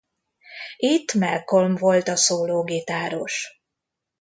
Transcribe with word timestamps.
Itt 0.77 1.13
Malcolm 1.13 1.75
volt 1.75 2.07
a 2.07 2.15
szólógitáros. 2.15 3.61